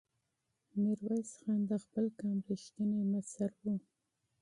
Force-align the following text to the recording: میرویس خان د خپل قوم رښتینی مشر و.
میرویس 0.81 1.29
خان 1.41 1.59
د 1.69 1.71
خپل 1.83 2.05
قوم 2.19 2.37
رښتینی 2.49 3.01
مشر 3.13 3.49
و. 3.63 3.65